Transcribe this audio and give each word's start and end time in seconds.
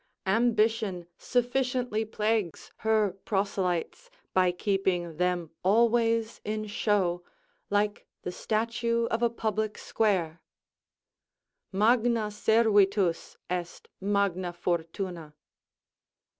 Ambition 0.25 1.05
sufficiently 1.15 2.03
plagues 2.03 2.71
her 2.77 3.11
proselytes, 3.23 4.09
by 4.33 4.51
keeping 4.51 5.17
them 5.17 5.51
always 5.61 6.41
in 6.43 6.65
show, 6.65 7.23
like 7.69 8.07
the 8.23 8.31
statue 8.31 9.05
of 9.11 9.21
a 9.21 9.29
public, 9.29 9.77
square: 9.77 10.41
"Magna 11.71 12.31
servitus 12.31 13.37
est 13.47 13.89
magna 13.99 14.51
fortuna." 14.53 15.35